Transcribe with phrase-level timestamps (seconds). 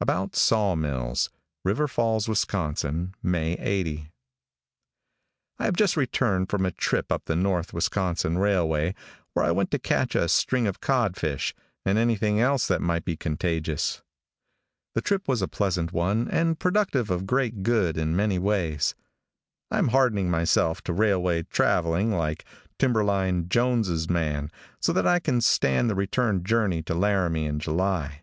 [0.00, 1.30] ABOUT SAW MILLS.
[1.64, 2.46] River Falls, Wis.,
[3.24, 4.12] May 80.
[5.58, 8.94] |I HAVE just returned from a trip up the North Wisconsin railway,
[9.32, 13.16] where I went to catch a string of codfish, and anything else that might be
[13.16, 14.00] contagious.
[14.94, 18.94] The trip was a pleasant one and productive of great good in many ways.
[19.72, 22.44] I am hardening myself to railway traveling, like
[22.78, 28.22] Timberline Jones' man, so that I can stand the return journey to Laramie in July.